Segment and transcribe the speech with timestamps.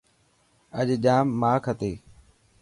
[0.79, 1.93] اڄ ڄام ماک هتي.